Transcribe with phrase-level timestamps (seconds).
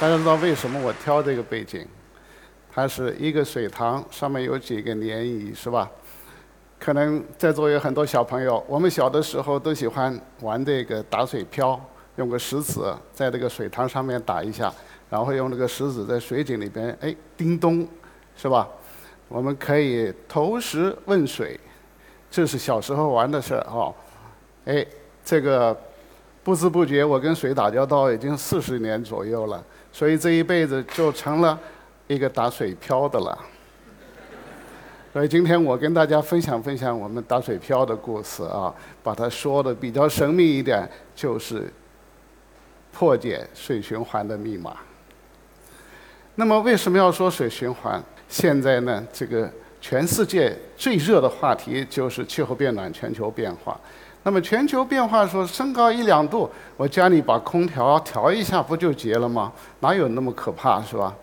[0.00, 1.86] 大家知道为什么我挑这个背景？
[2.72, 5.88] 它是一个水塘，上面有几个涟漪，是吧？
[6.80, 11.80] 可能在座有很多小朋友，我们小的时候都喜欢玩这个打水漂，
[12.16, 14.70] 用个石子在这个水塘上面打一下，
[15.08, 17.86] 然后用这个石子在水井里边，哎，叮咚，
[18.36, 18.68] 是吧？
[19.28, 21.58] 我们可以投石问水，
[22.28, 23.94] 这是小时候玩的事儿哦。
[24.64, 24.84] 哎，
[25.24, 25.74] 这个
[26.42, 31.56] 不知不觉我跟水打交道已经四十年左右了，所以这一辈子就成了
[32.08, 33.38] 一个打水漂的了。
[35.12, 41.72] 所以今天我跟大家分享分享我们打水漂的故事啊，把它说的比较神秘一点，就是
[42.92, 44.76] 破解水循环的密码。
[46.34, 48.02] 那么为什么要说水循环？
[48.28, 49.48] 现在呢，这个
[49.80, 53.80] 全世界最热的话题就是气候变暖、全球变化。
[54.24, 59.52] 那么全球变化说升高一两度，我家里把空调调一下不就结了吗？
[59.80, 61.14] 哪有那么可怕是吧？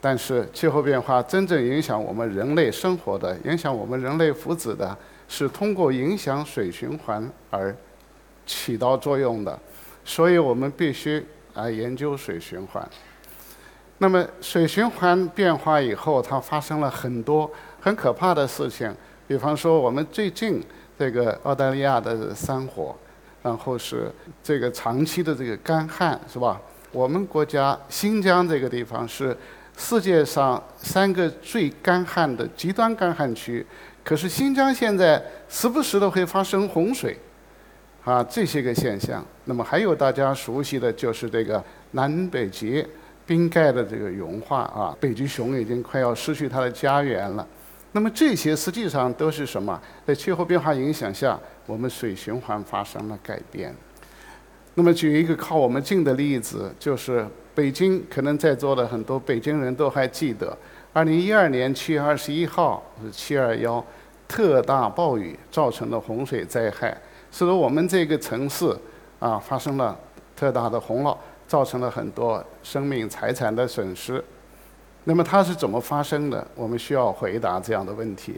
[0.00, 4.94] 但是气候变化真正影响我们人类生活的、影响我们人类福祉的，
[5.28, 7.74] 是通过影响水循环而
[8.44, 9.58] 起到作用的。
[10.04, 11.24] 所以我们必须
[11.54, 12.86] 来研究水循环。
[13.98, 18.92] 那么水循环变化以后，它发生了很多很可怕的事情。
[19.26, 20.62] 比方说，我们最近
[20.98, 22.94] 这个澳大利亚的山火，
[23.42, 24.10] 然后是
[24.42, 26.60] 这个长期的这个干旱，是吧？
[26.92, 29.36] 我们国家新疆这个地方是。
[29.76, 33.66] 世界上三个最干旱的极端干旱区，
[34.04, 37.18] 可是新疆现在时不时的会发生洪水，
[38.04, 39.26] 啊，这些个现象。
[39.46, 42.86] 那么还有大家熟悉的就是这个南北极
[43.26, 47.44] 冰盖的这个融化啊，北极熊已经快要失去它的家园了。
[47.96, 49.80] 那么这些实际上都是什么？
[50.04, 53.72] 在气候变化影响下，我们水循环发生了改变。
[54.74, 60.58] 那么举一个靠我们近的例子，就是北京，可能在座的很多北京人都还记得，
[60.92, 63.82] 二零一二年七月二十一号是七二幺
[64.26, 67.00] 特大暴雨造成的洪水灾害，
[67.30, 68.76] 使得我们这个城市
[69.20, 69.96] 啊发生了
[70.34, 71.16] 特大的洪涝，
[71.46, 74.22] 造成了很多生命财产的损失。
[75.04, 76.46] 那么它是怎么发生的？
[76.54, 78.36] 我们需要回答这样的问题。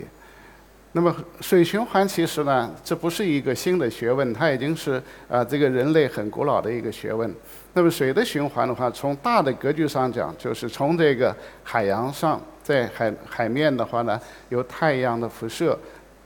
[0.92, 7.32] 那么水循环其实呢，这不是一个新的学问，它已经是啊这个人类很古老的一个学问。
[7.74, 15.78] 那么水的循环的话，从大的格局上讲，就是从这个海洋上，在海海面的话呢，由太阳的辐射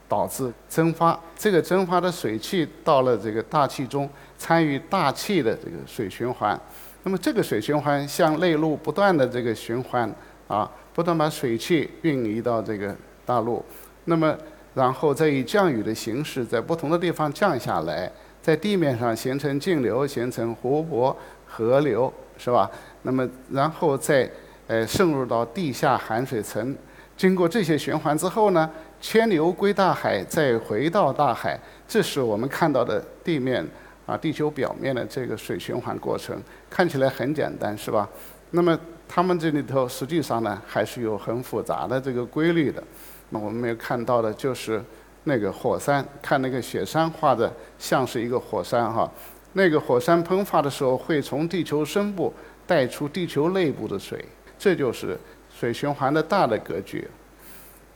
[0.08, 4.08] 导致蒸发，这个蒸发的水汽到了这个大气中，
[4.40, 6.58] 参与大气的这个水循环。
[7.02, 10.10] 那么这个水循环向内陆不断的这个循环
[10.48, 12.96] 啊，不断把水汽运移到这个
[13.26, 13.62] 大陆。
[14.06, 14.34] 那么
[14.72, 21.14] 然后再以降雨的形式，在不同的地方降下来，在地面上形成径流，形成湖泊、
[21.46, 22.70] 河流，是吧？
[23.02, 24.30] 那么然后再
[24.66, 26.74] 呃渗入到地下含水层，
[27.16, 28.70] 经过这些循环之后呢，
[29.00, 31.58] 千流归大海，再回到大海。
[31.86, 33.66] 这是我们看到的地面
[34.10, 36.36] 啊，地球表面的这个水循环过程，
[36.68, 38.08] 看起来很简单，是吧？
[38.50, 38.76] 那么
[39.06, 42.82] 它们这里头实际上呢，还是有很复杂的这个规律的。
[43.28, 44.82] 那我们没有看到的就是
[45.22, 49.08] 那个火山，看那个雪山画的像是一个火山哈。
[49.52, 52.34] 那个火山喷发的时候会从地球深部
[52.66, 54.24] 带出地球内部的水，
[54.58, 55.16] 这就是
[55.48, 57.06] 水循环的大的格局。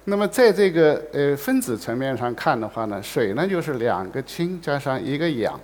[0.04, 5.58] 那么在这个呃分子层面上看的话呢，水呢就是两个氢加上一个氧。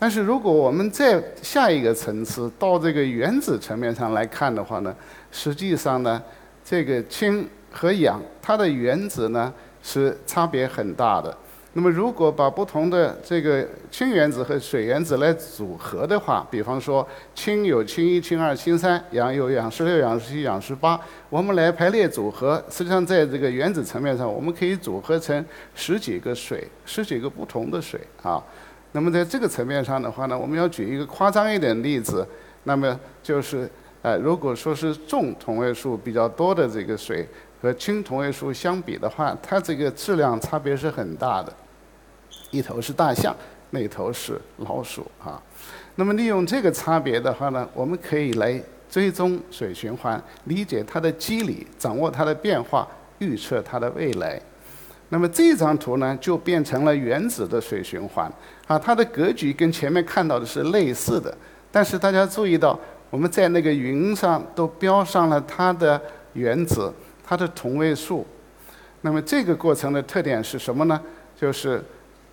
[0.00, 4.92] 但是如果我们再下一个层次到这个原子层面上来看的话呢，
[5.30, 6.20] 实际上呢
[6.64, 7.48] 这个氢。
[7.72, 11.32] 和氧，它的原子呢是差别很大的。
[11.72, 25.46] 那么，如果把不同的这个氢原子和水原子来组合的话，比方说氢有氢一、氢二、氢三，氧有氧十六、氧十七、氧十八，我们来排列组合，实际上在这个原子层面上，我们可以组合成
[25.76, 28.42] 十几个水，十几个不同的水啊。
[28.92, 32.26] 那么在这个层面上的话呢，我们要举一个夸张一点的例子，
[32.64, 33.70] 那么就是，
[34.02, 37.28] 呃，如果说是重同位素比较多的这个水。
[37.62, 41.52] 和轻同位素相比的话，它这个质量差别是很大的。
[42.50, 43.36] 一头是大象，
[43.68, 45.38] 那头是老鼠啊。
[45.96, 52.88] 那么利用这个差别的话呢，我们可以来追踪水循环，理解它的机理，掌握它的变化，
[53.18, 54.40] 预测它的未来。
[55.10, 58.32] 那么这张图呢，就变成了原子的水循环
[58.70, 58.78] 啊。
[58.78, 61.36] 它的格局跟前面看到的是类似的，
[61.72, 62.78] 但是大家注意到，
[63.10, 66.00] 我们在那个云上都标上了它的
[66.34, 66.92] 原子。
[67.22, 68.26] 它的同位素，
[69.02, 71.00] 那么这个过程的特点是什么呢？
[71.40, 71.80] 就是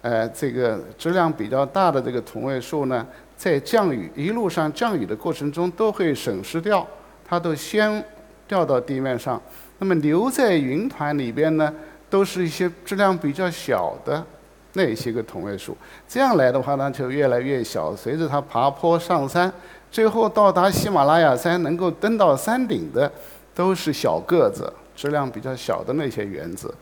[0.02, 3.06] 呃，这个质量比较大的这个同位素呢，
[3.36, 6.88] 在降雨一路上降雨的过程中都会损失掉，
[7.24, 8.04] 它都先
[8.48, 9.40] 掉到地面上。
[9.78, 11.72] 那么留在云团里边呢，
[12.10, 14.26] 都是一些质量比较小的
[14.78, 15.76] 那些个同位素。
[16.08, 17.94] 这样来的话呢，就越来越小。
[17.94, 19.52] 随着它爬坡上山，
[19.92, 23.12] 最后到达喜马拉雅山，能够登到山顶的，
[23.54, 26.74] 都是小个子、质量比较小的那些原子。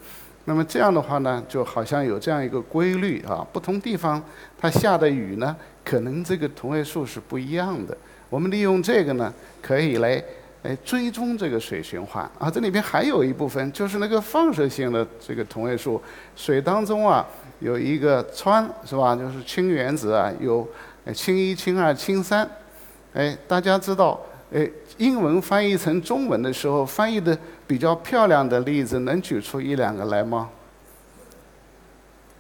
[0.47, 4.21] 那么这样的话呢，就好像有这样一个规律啊，不同地方
[4.59, 7.97] 它下的雨呢，可能这个同位素是不一样的。
[8.29, 10.23] 我们利用这个呢，可以来
[10.65, 12.49] 哎追踪这个水循环啊。
[12.49, 16.01] 这里边还有一部分就是那个放射性的这个同位素，
[16.35, 17.25] 水当中啊
[17.59, 19.15] 有一个氚是吧？
[19.15, 20.67] 就是氢原子啊，有
[21.13, 22.49] 氢一、氢二、氢三。
[23.13, 24.19] 哎，大家知道，
[24.51, 27.37] 哎，英文翻译成中文的时候翻译的。
[27.67, 30.51] 比较漂亮的例子，能举出一两个来吗？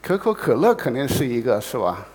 [0.03, 2.05] 可口可乐肯定是一个，是吧？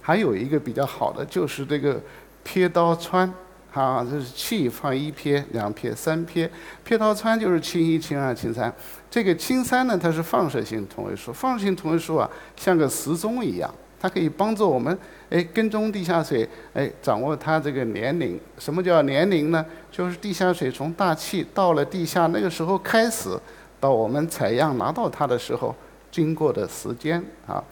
[0.00, 2.00] 还有一个比较好的，就是这个
[2.44, 3.28] 撇刀氚，
[3.72, 6.50] 啊，这是气放一撇、两撇、三撇，
[6.84, 8.72] 撇刀氚就是氢一、氢二、氢三。
[9.10, 13.74] 这个氢三呢，它是放射性同位素，放射性同位素啊，像个时钟一样。
[13.98, 14.98] 它可以帮助我们，
[15.30, 18.36] 哎，跟踪地下水，哎，掌握它这个年龄。
[18.58, 19.64] 什么叫年龄呢？
[19.92, 23.38] 就是地下水从大气到了地下那个时候开始，
[23.78, 25.72] 到我们采样拿到它的时候
[26.10, 27.62] 经过的时间啊。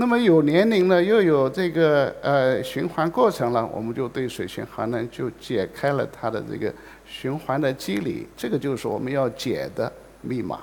[0.00, 6.72] 那么有年龄了，又有这个呃循环过程了，我们就对水循环呢就解开了它的这个
[7.04, 8.26] 循环的机理。
[8.36, 10.60] 这个就是我们要解的密码。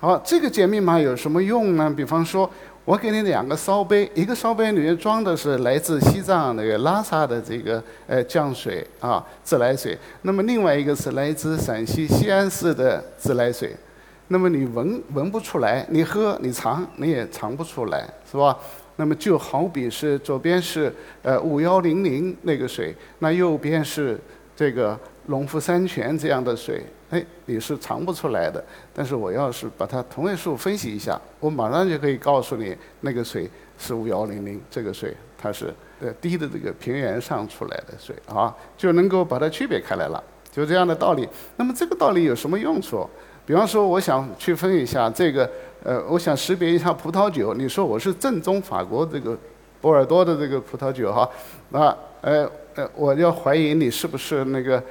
[0.00, 1.92] 好，这个解密码有什么用呢？
[1.96, 2.50] 比方说。
[2.84, 13.72] 我给你两个烧杯，一个烧杯里面装的是来自西藏那个拉萨的这个呃降水啊自来水，那么另外一个是来自陕西西安市的自来水，
[14.32, 18.58] 那么你闻闻不出来，你喝你尝你也尝不出来，是吧？
[18.96, 20.90] 那么就好比是左边是
[21.22, 24.18] 呃五幺零零那个水，那右边是
[24.56, 26.82] 这个农夫山泉这样的水。
[27.10, 28.64] 哎，你是尝不出来的。
[28.94, 40.24] 但是我要是把它同位素分析一下，我马上就可以告诉你，那个水是五幺零零，这个水它是呃低的这个平原上出来的水啊，就能够把它区别开来了。
[40.50, 41.28] 就这样的道理。
[41.56, 43.08] 那么这个道理有什么用处？
[43.44, 45.50] 比方说，我想区分一下这个，
[45.82, 47.54] 呃，我想识别一下葡萄酒。
[47.54, 49.36] 你说我是正宗法国这个
[49.80, 51.28] 波尔多的这个葡萄酒哈，
[51.70, 54.82] 那呃呃，我要怀疑你是不是那个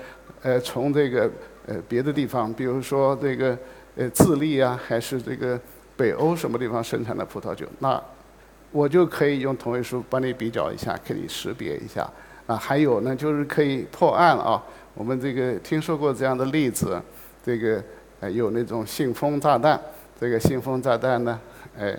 [0.41, 1.29] 呃从这个。
[1.67, 3.55] 呃，别的地方，比如说这个
[3.95, 5.57] 呃智利啊，还是这个
[5.95, 8.01] 北欧什么地方生产的葡萄酒，那
[8.71, 12.09] 我就可以用同位素帮你比较一下，给你识别一下。
[12.47, 14.61] 啊，还有呢，就是可以破案啊。
[14.95, 16.99] 我们这个听说过这样的例子，
[17.45, 17.81] 这个
[18.21, 19.77] 呃有那种信封炸弹，
[20.17, 21.37] 这个信封炸弹呢，
[21.77, 21.93] 哎，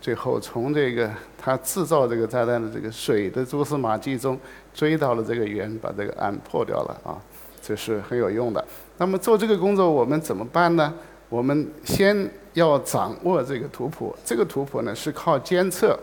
[0.00, 4.38] 最后从这个他制造这个炸弹的这个水的蛛丝马迹中
[4.72, 7.18] 追到了这个源，把这个案破掉了啊。
[7.64, 8.64] 这是很有用的。
[8.98, 10.92] 那么做这个工作，我们怎么办呢？
[11.28, 14.14] 我们先要掌握这个图谱。
[14.24, 15.98] 这个图谱呢是靠监测。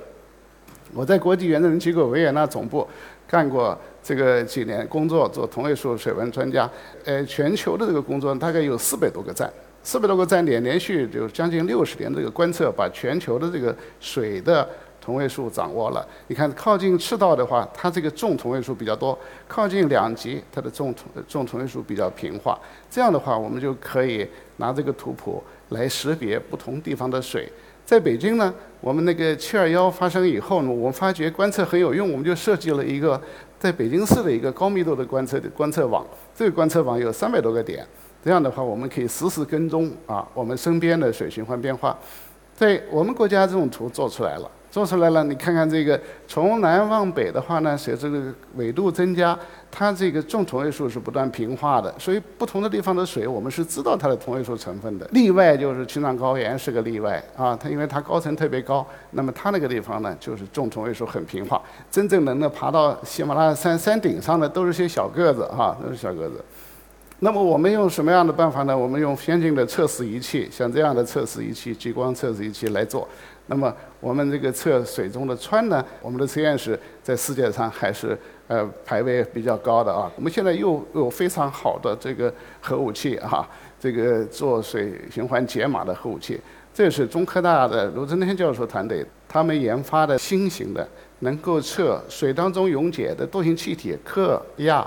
[0.94, 2.88] 我在国际原子能机构维也纳总部
[3.30, 6.68] 干过这个几年工作，做同位素水文专家。
[7.06, 9.52] 呃，全球的这个工作大概有四百多个站，
[9.84, 14.68] 四百多个站点连续就将近六十年这个观测，把全球的这个水的。
[15.02, 19.18] 同位素掌握了，你看靠近赤道的话，它这个重同位素比较多；
[19.48, 22.56] 靠近两极，它的重同重同位素比较平滑。
[22.92, 27.52] 这样的话，我们就可以拿这个图谱来识别不同地方的水。
[27.90, 33.20] 在北京呢，我们那个七二幺发生以后呢，我们发觉观测很有用，我们就设计了一个
[33.58, 36.06] 在北京市的一个高密度的观测的观测网。
[36.36, 37.84] 这个观测网有三百多个点，
[38.24, 41.98] 这样的话，我们可以实时跟踪啊我们身边的水循环变化。
[42.56, 44.48] 在我们国家，这种图做出来了。
[44.72, 49.38] 做出来了，你看看这个，从南往北的话呢，随着这个纬度增加，
[49.72, 55.08] 它这个重同位素是不断平化的，所以不同的地方的水，我们是知道它的同位素成分的。
[55.12, 61.60] 例外就是青藏高原是个例外啊，它因为它高层特别高，那么它那个地方呢，就是重同位素很平化。
[61.90, 66.44] 真正能够爬到喜马拉雅山山顶上的，都是些小个子哈，都是小个子。
[67.22, 68.78] 那么我们用什么样的办法呢？
[68.78, 73.06] 我们用先进的测试仪器，像这样的测试仪器，激光测试仪器来做。
[73.50, 80.10] 那么我们这个测水中的氚呢，我们的实验室在世界上还是呃排位比较高的啊。
[80.16, 83.48] 我们现在又有非常好的这个核武器啊，
[83.80, 86.40] 这个做水循环解码的核武器。
[86.72, 90.88] 这是中科大的卢增天教授团队他们研发的新型的，
[91.20, 94.86] 能够测水当中溶解的惰性气体氪、氩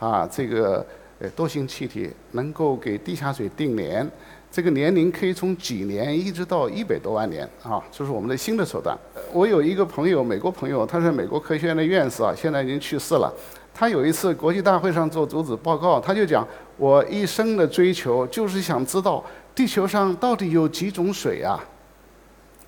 [0.00, 0.84] 啊，这个
[1.20, 4.06] 呃惰性气体能够给地下水定联。
[4.52, 8.98] 这个年龄可以从几年一直到一百多万年啊，这是我们的新的手段。
[9.32, 13.32] 我有一个朋友，美国朋友，他是美国科学院的院士啊，现在已经去世了。
[13.72, 21.62] 他有一次国际大会上做主旨报告，他就讲：我一生的追求就是想知道地球上到底有几种水啊。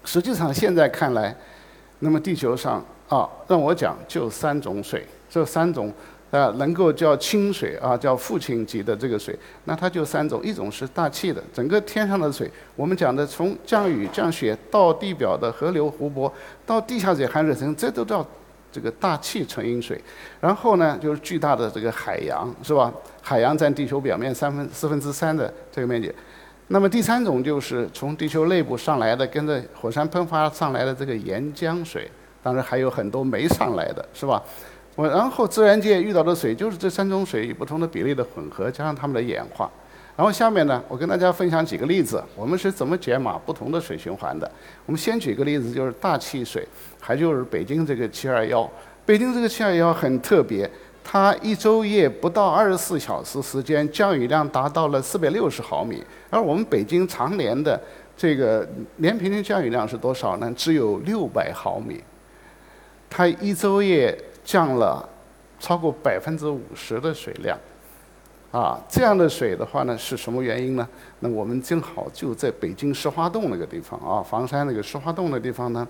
[0.05, 1.37] 实际上现在看来，
[1.99, 5.93] 那么地球上啊，让我讲就三种水，这三种。
[6.33, 16.33] 啊，能够叫清水啊，叫父亲级的这个水，那它就三种，一种是大气的，整个天上的水，我们讲的从降雨降雪到地表的河流湖泊，
[16.65, 18.27] 到地下水含水层，这都叫
[18.73, 20.03] 这个大气成因水。
[20.41, 22.91] 然后呢，就是巨大的这个海洋，是吧？
[23.21, 26.11] 海洋占地球表面三分四分之三的这个面积。
[26.69, 32.11] 那么第三种就是从地球内部上来的，跟着火山喷发上来的这个岩浆水，
[32.43, 34.43] 当然还有很多没上来的，是吧？
[34.95, 39.71] 我然后自然界遇到的水就是这三种水以不同的比例的混合，加上它们的演化。
[40.15, 44.49] 然后下面呢，我跟大家分享几个例子，我们是怎么解码不同的水循环的。
[44.85, 46.69] 我们先举个例子，就是大气水，
[47.01, 48.71] 还就是北京这个七二幺。
[49.07, 50.71] 北京这个七二幺很特别，
[51.03, 56.05] 它一昼夜不到二十四小时时间，降雨量达到了四百六十毫米。
[56.29, 57.81] 而我们北京常年的
[58.15, 60.53] 这个年平均降雨量是多少呢？
[60.55, 61.99] 只有六百毫米。
[63.09, 64.15] 它一昼夜。
[64.45, 65.09] 降了
[65.61, 67.57] 超过百分之五十的水量，
[68.51, 70.87] 啊，这样的水的话呢，是什么原因呢？
[71.21, 75.87] 那我们正好就在北京石花洞那个地方啊，房山那个石花洞的地方呢，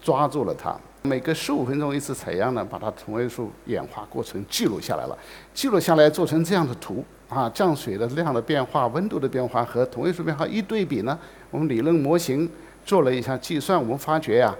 [0.00, 0.74] 抓住了它。
[1.02, 5.16] 每隔十五分钟一次采样呢，把它同位素演化过程记录下来了。
[5.54, 11.16] 记录下来做成这样的图啊，降水的量的变化、温度的变化和同位素变化一对比呢，
[11.50, 12.50] 我们理论模型
[12.84, 14.52] 做了一下计算，我们发觉呀。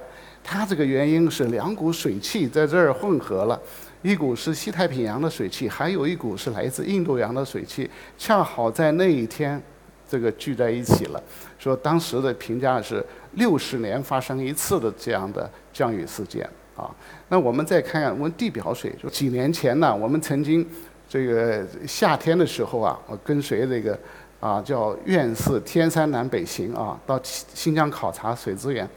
[0.48, 3.60] 它这个原因是两股水汽在这儿混合了，
[4.02, 9.60] 一股是西太平洋的水汽，还有一股是来自印度洋的水汽，恰好在那一天，
[10.08, 11.20] 这个聚在一起了。
[11.58, 16.88] 说当时的评价是六十年发生一次的这样的降雨事件啊。
[17.28, 20.64] 那我们再看看我们地表水，就几年前呢，我们曾经
[21.08, 23.98] 这个夏天的时候啊，我跟随这个
[24.38, 28.88] 啊叫院士天山南北行啊，到新疆考察水资源。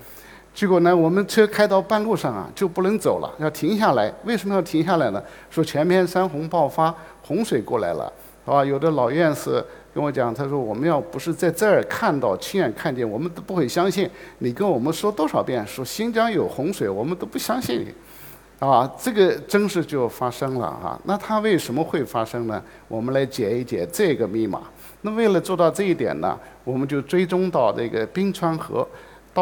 [0.59, 4.13] 结果呢，我们车开到半路上啊，就不能走了，要停下来。
[4.25, 5.23] 为什么要停下来呢？
[5.49, 8.11] 说前面山洪爆发，洪水过来了，
[8.43, 8.65] 是吧？
[8.65, 9.63] 有的老院士
[9.93, 14.09] 跟我讲，他说我们要不是在这儿看到、亲眼看见，我们都不会相信。
[14.39, 20.99] 你跟我们说多少遍，说新疆有洪水，我们都不相信你，啊，这个真是就发生了啊。
[21.05, 22.61] 那它为什么会发生呢？
[22.89, 24.63] 我们来解一解这个密码。
[25.03, 28.85] 那为了做到这一点呢，我们就追踪到这个冰川河。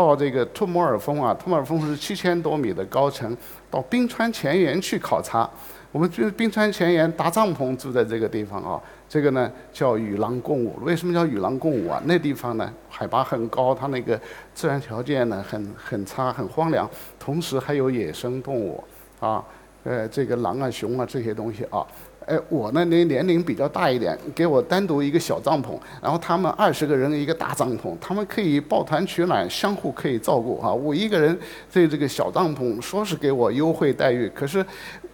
[0.05, 3.35] 到这个托摩尔峰啊，托摩尔峰是七千多米的高层，
[3.71, 5.49] 到冰川前沿去考察。
[5.91, 10.75] 我们就是冰川前沿搭帐篷住在这个地方啊，这个呢叫与狼共舞。
[10.83, 11.99] 为什么叫与狼共舞啊？
[12.05, 14.19] 那地方呢海拔很高，它那个
[14.53, 16.87] 自然条件呢很很差，很荒凉，
[17.17, 18.83] 同时还有野生动物
[19.19, 19.43] 啊，
[19.83, 21.85] 呃，这个狼啊、熊啊这些东西啊。
[22.27, 30.69] 哎，我呢年年龄比较大一点，给我单独一个小帐篷，然后他们二十个人一个大帐篷，他们可以抱团取暖，相互可以照顾啊。
[30.69, 31.39] 我一个人
[31.71, 34.63] 对这个小帐篷，说是给我优惠待遇，可是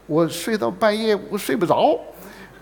[0.08, 1.96] 我睡到半夜我睡不着。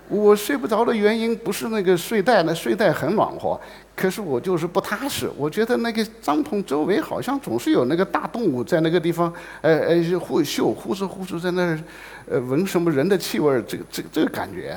[0.08, 3.58] 我睡不着的原因不是那个睡袋，那睡袋很暖和，
[3.96, 5.30] 可是我就是不踏实。
[5.38, 9.32] 我觉得那个帐篷周围好像总是有那个大动物在那个地方，
[9.62, 11.80] 呃呃，呼嗅呼哧呼哧在那儿，
[12.28, 14.76] 呃，闻什么人的气味儿，这个这个这个感觉，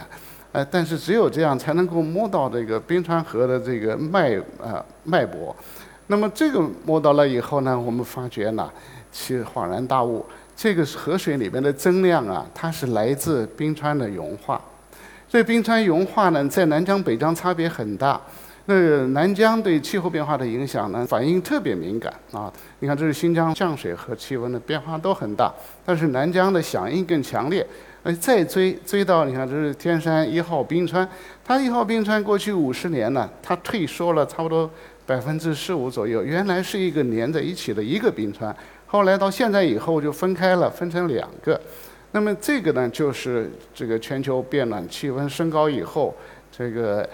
[0.54, 5.54] 呃，但是只有这样才能够摸到这个冰川河的这个脉啊脉搏。
[6.08, 8.72] 那么这个摸到了以后呢，我们发觉呢，
[9.12, 14.62] 其实恍然大悟，这个河水里面的增量啊，它是来自冰川的融化。
[15.36, 18.18] 对冰川融化呢，在南疆、北疆差别很大。
[18.68, 22.50] 那南疆对气候变化的影响呢，反应特别敏感啊。
[22.80, 25.54] 你看，这是新疆降水和气温的变化都很大，
[25.86, 27.68] 但是南疆的响应更强烈。
[28.04, 31.06] 呃，再追追到，你看，这是天山一号冰川，
[31.44, 34.72] 它一号冰川过去五十年呢，它退缩了差不多
[35.06, 36.24] 百分之十五左右。
[36.24, 38.56] 原来是一个连在一起的一个冰川，
[38.88, 41.60] 后来到现在以后就分开了，分成两个。
[42.16, 46.16] 那么这个呢，就是这个全球变暖、气温升高以后，
[46.50, 47.06] 这个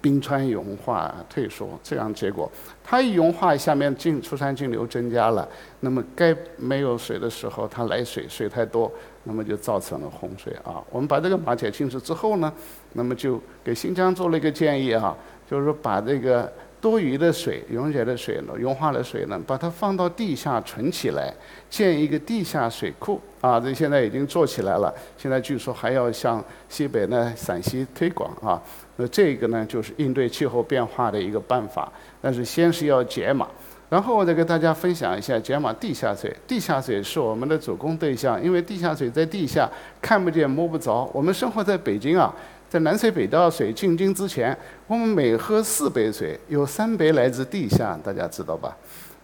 [0.00, 2.48] 冰川融化退缩这样结果。
[2.84, 5.48] 它一融化，下面进出山径流增加了，
[5.80, 8.88] 那么该没有水的时候，它来水水太多，
[9.24, 10.80] 那么就造成了洪水啊。
[10.88, 12.52] 我们把这个解清楚之后呢，
[12.92, 15.16] 那么就给新疆做了一个建议啊，
[15.50, 21.32] 就是说把这个多余的水、溶解的水呢、融化的水呢，把它放到地下存起来，
[21.68, 23.58] 建一个地下水库啊。
[23.58, 28.62] 这现在已经做起来了，现在据说还要向西北呢陕西推广啊。
[28.96, 31.90] 那这个呢，就是应对气候变化的一个办法。
[32.20, 33.48] 但是先是要解码，
[33.88, 36.34] 然后我再给大家分享一下解码地下水。
[36.46, 39.68] 地下水是我们的主攻对象，因为地下水在地下
[40.00, 41.10] 看不见摸不着。
[41.12, 42.32] 我们生活在北京啊。
[42.68, 44.56] 在南水北调水进京之前，
[44.86, 48.76] 我们每喝四杯水，有三杯来自地下，大家知道吧？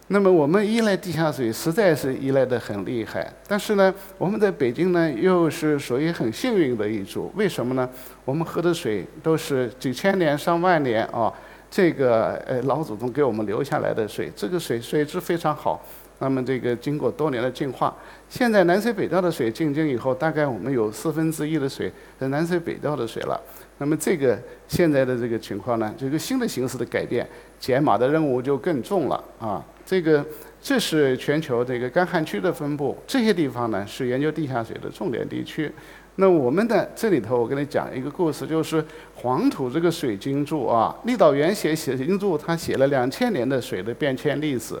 [0.07, 3.31] 那么我们依赖地下水，实在是依赖的很厉害。
[3.47, 7.31] 但是呢，我们在北京呢，又是属于很幸运的一组。
[7.35, 7.87] 为什么呢？
[8.23, 11.31] 我们喝的水都是几千年、上万年啊，
[11.69, 15.83] 这个呃老祖宗给我们留下来的水，这个水水质非常好。
[16.19, 17.95] 那么这个经过多年的净化，
[18.29, 23.39] 现在南水北调的水进京以后，大概我们有四分之一的水是南水北调的水了。
[23.77, 27.27] 那么这个现在的这个情况呢，这个新的形势的改变，
[27.59, 29.63] 解码的任务就更重了啊。
[29.85, 30.25] 这个
[30.61, 35.71] 这是全球这个干旱区的分布，这些地方呢是研究地下水的重点地区。
[36.15, 38.83] 那我们的这里头，我跟你讲一个故事，就是
[39.15, 44.75] 黄土这个水晶柱啊，立导元写水晶柱，他写了两千年的水的变迁历史。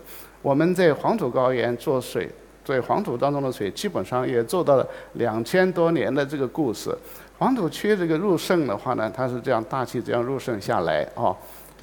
[0.45, 2.29] 我们在黄土高原做水，
[2.63, 6.95] 在黄土当中的水，基本上也做到了两千多年的这个故事。
[7.39, 11.35] 黄土区这个入渗的话呢，它是这样大气这样入渗下来啊，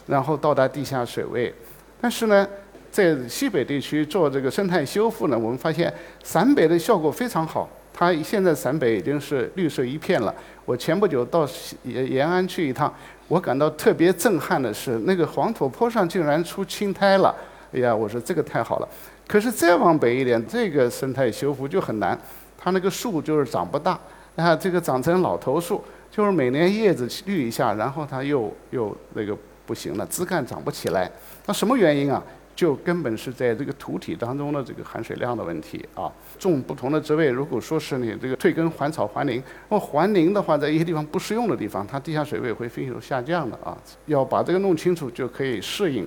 [0.07, 1.53] 然后到达地下水位。
[2.01, 2.47] 但是呢，
[2.89, 5.93] 在西北地区做这个生态修复呢，我们发现
[6.23, 7.69] 陕北的效果非常好。
[7.93, 10.33] 它现在陕北已经是绿色一片了。
[10.65, 11.45] 我前不久到
[11.83, 12.95] 延延安去一趟，
[13.27, 17.35] 我感到特别震撼的是，那个黄土坡上竟然出青苔了。
[17.73, 18.89] 哎呀，我说这个太好了，
[19.27, 22.19] 可是再往北一点，这个生态修复就很难。
[22.59, 23.99] 它那个树就是长不大，
[24.37, 29.37] 啊，这个长成老头树，就是每年叶子绿一下，然后它又又那个
[29.67, 31.11] 不行了，枝干长不起来。
[31.47, 32.23] 那什么原因啊？
[32.55, 36.13] 就根本是在这个土体当中的这个含水量的问题啊。
[36.39, 43.75] 种不同的植被，如果说是你这个退耕还草还林，那么还林的话，在一些地方不适用的地方，它地下水位会迅速下降的啊。
[44.05, 46.07] 要把这个弄清楚，就可以适应。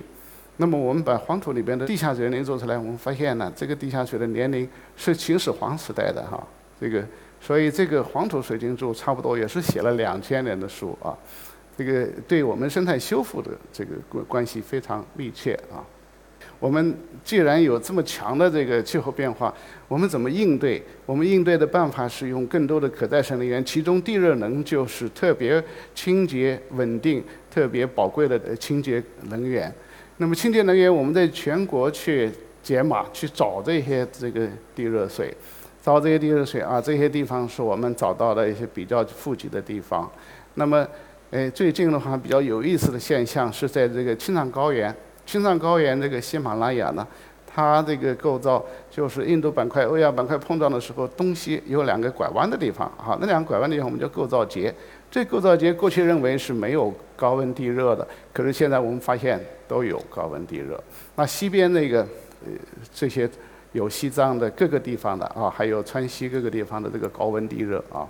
[0.58, 6.42] 那么我们把黄土里边的地下水年龄做出来，我们发现呢，这个地下水的年龄是秦始皇时代的哈，
[6.80, 7.04] 这个，
[7.40, 11.16] 所以这个黄土水晶柱差不多也是写了两千年的书啊，
[11.76, 15.84] 这个对我们生态修复的这个关关系非常密切啊。
[16.58, 19.52] 我们既然有这么强的这个气候变化，
[19.88, 20.82] 我们怎么应对？
[21.04, 25.62] 我们应对的办法是用更多的可再生能源，其中地热能就是特别
[25.94, 29.70] 清洁、稳定、特别宝贵的清洁能源。
[30.18, 32.30] 那么清洁能源，我们在全国去
[32.62, 35.34] 解码去找这些这个地热水，
[35.82, 40.10] 找这些地热水啊，这些地方是我们找到的一些比较富集的地方。
[40.54, 40.86] 那么，
[41.32, 44.94] 诶，最近的话比较有意思的现象是在这个青藏高原，
[45.26, 47.06] 青藏高原这个喜马拉雅呢，
[47.46, 54.74] 它这个构造就是印度板块、欧亚板块碰撞的时候，东西有两个拐弯的地方，哈，那两个拐弯的地方我们叫构造节。
[55.10, 60.78] 这构造节过去认为是没有高温地热的，可是现在我们发现都有高温地热。
[61.14, 62.02] 那西边那个
[62.44, 62.52] 呃
[62.92, 63.28] 这些
[63.72, 68.06] 有西藏的各个地方的啊，还有川西各个地方的这个高温地热啊，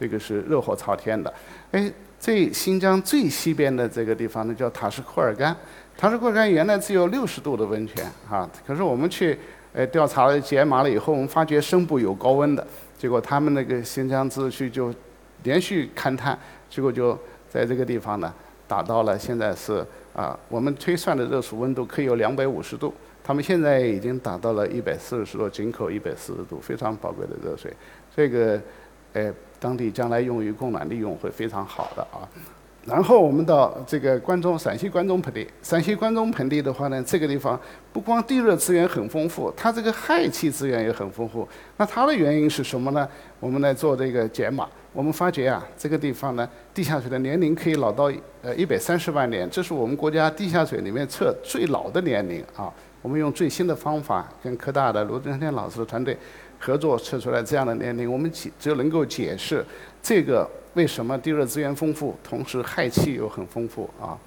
[0.00, 1.32] 这个是热火朝天的。
[1.70, 5.56] 哎，这新疆最西边的这个地方呢叫塔什库尔干，
[5.96, 9.38] 塔什库尔干原来只有六十度的温泉啊，可是我们去
[9.72, 12.66] 呃调查了解码了以后，我们发觉深部有高温的，
[12.98, 14.92] 结果他们那个新疆自治区就。
[15.42, 18.32] 连续勘探，结果就在这个地方呢，
[18.66, 27.72] 达到了现在是啊，我们推算的热水温度可以有两百五十度，他们现在已经达到了一百四十度，井口一百四十度，非常宝贵的热水，
[28.14, 28.60] 这个，
[29.12, 32.26] 呃，当地将来用于供暖利用会非常好的啊。
[32.84, 35.46] 然后我们到这个关中，陕西关中盆地。
[35.62, 37.58] 陕西关中盆地的话呢，这个地方
[37.92, 41.46] 不光地热资源很丰富，它这个氦气资源也很丰富。
[41.76, 43.06] 那它的原因是什么呢？
[43.40, 44.66] 我们来做这个解码，
[44.98, 48.10] 我们发觉啊，这个地方呢，地下水的年龄可以老到
[48.42, 52.68] 呃一百三十万年，这是我们国家地下水里面测最老的年龄啊。
[53.00, 56.18] 我们用最新的方法，跟科大的卢正天老师的团队
[56.58, 59.64] 合作测出来这样的年龄，我们解就能够解释
[60.02, 60.44] 这个。
[60.74, 64.18] 为什么地热资源丰富，同时氦气又很丰富啊？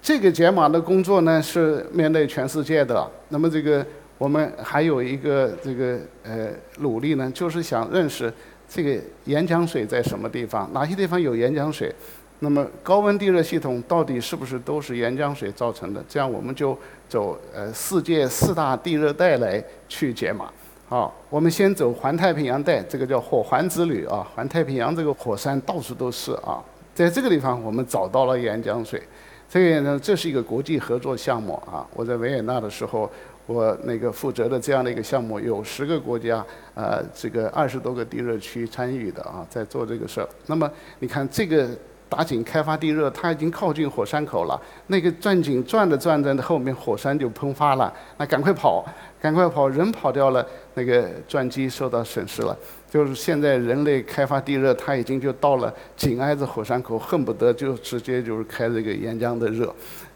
[0.00, 3.06] 这个解码的工作呢，是面对全世界的。
[3.28, 3.84] 那么这个
[4.16, 8.32] 我们还有一个这个呃努力呢，就是想认识
[8.68, 11.94] 这个岩浆水在什么地方，哪些地方有岩浆水？
[12.40, 16.04] 那么高温地热系统到底是不是都是岩浆水造成的？
[16.08, 16.78] 这样我们就
[17.08, 20.48] 走呃世界四大地热带来去解码。
[20.88, 24.24] 好，我们先走环太平洋带，这个叫火环之旅啊。
[24.34, 26.62] 环太平洋这个火山到处都是啊，
[26.94, 29.02] 在这个地方我们找到了岩浆水。
[29.50, 31.84] 这个呢，这是一个国际合作项目啊。
[31.94, 33.10] 我在维也纳的时候，
[33.48, 40.28] 我那个负责的这样的一个项目，有十个国家，呃，这个二十多个地热区参与的啊，在做这个事儿。
[40.46, 41.68] 那么你看这个。
[42.10, 44.58] 打井开发地热，它已经靠近火山口了。
[44.86, 47.92] 那个钻井转着转着，后面火山就喷发了。
[48.16, 48.82] 那赶快跑，
[49.20, 49.68] 赶快跑！
[49.68, 52.56] 人跑掉了，那个钻机受到损失了。
[52.88, 59.70] 就是现在人类开发地热，它已经就到了紧挨着火山口，恨不得就直接就是开这个岩浆的热。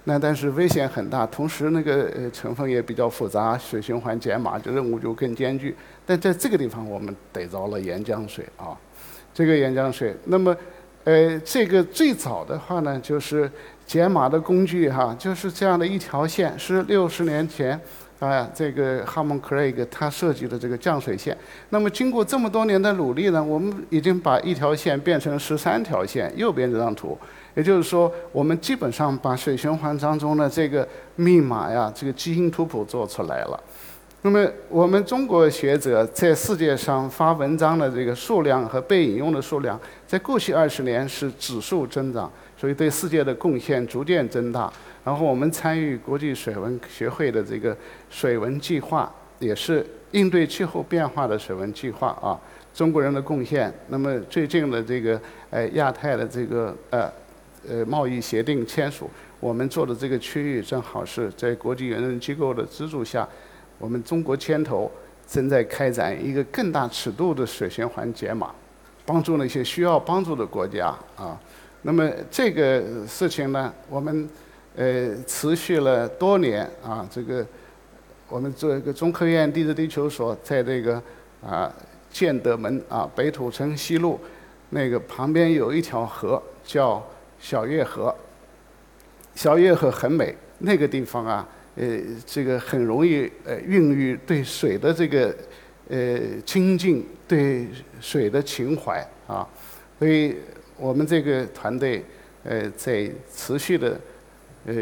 [0.05, 5.75] 那但是危险很大，同时那个呃成分也比较复杂，水循环减码就任务就更艰巨。
[6.05, 8.77] 但在这个地方，我们逮着了岩浆水啊，
[9.33, 10.57] 这个岩浆水，那么。
[11.05, 13.51] 呃，这个最早的话呢，就是
[13.85, 17.77] 减码的工具哈，就是这样的一条线，是六十年前
[18.29, 21.37] 啊，这个哈蒙·克雷格他设计的这个降水线。
[21.71, 26.33] 那么经过这么多年的努力呢，我们已经把一条线变成十三条线。
[26.37, 27.19] 右边这张图，
[27.55, 33.61] 也就是说，我们基本上把水循环当中的这个密码呀，这个基因图谱做出来了。
[34.25, 42.31] 那么，我们中国学者在世界上发文章的这个数量和被引用的数量，在过去二十年是指数增长，
[42.63, 44.73] 所以对世界的贡献逐渐增大。
[45.03, 47.77] 然后，我们参与国际水文学会的这个
[48.09, 52.39] 水文计划，也是应对气候变化的水文计划啊。
[52.73, 53.75] 中国人的贡献。
[53.89, 55.21] 那么，最近的这个
[55.51, 57.13] 呃亚太的这个呃
[57.69, 63.29] 呃贸易协定签署，我们做的这个区域正好是在国际原人机构的资助下。
[63.81, 64.89] 我们中国牵头
[65.27, 68.53] 正在开展一个更大尺度的水循环解码，
[69.05, 71.37] 帮助那些需要帮助的国家啊。
[71.83, 74.29] 那么这个事情呢，我们
[74.77, 77.07] 呃持续了多年啊。
[77.11, 77.45] 这个
[78.29, 81.03] 我们做一个中科院地质地球所在这个
[81.45, 81.73] 啊
[82.11, 84.19] 建德门啊北土城西路
[84.71, 87.05] 那个旁边有一条河叫
[87.41, 88.15] 小月河，
[89.35, 91.47] 小月河很美，那个地方啊。
[91.75, 95.35] 呃，这个很容易呃孕育对水的这个
[95.89, 97.67] 呃亲近，对
[97.99, 99.49] 水的情怀啊，
[99.99, 100.37] 所以
[100.77, 102.05] 我们这个团队
[102.45, 103.99] 呃在持续的
[104.67, 104.75] 呃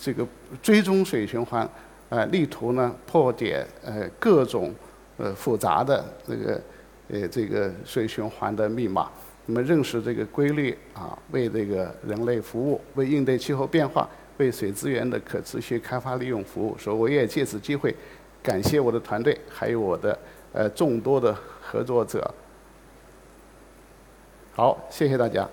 [0.00, 0.26] 这个
[0.62, 1.68] 追踪水循环
[2.08, 4.74] 啊，力图呢破解呃各种
[5.16, 6.60] 呃复杂的这个
[7.08, 9.10] 呃这个水循环的密码，
[9.46, 14.08] 那么认识这个规律啊，为这个人类服务，为应对气候变化。
[14.38, 17.94] 为水资源的可持续开发利用服务，所以我也借此机会
[18.42, 20.18] 感谢我的团队，还有我的
[20.52, 22.34] 呃众多的合作者。
[24.56, 25.48] 好，谢谢大家。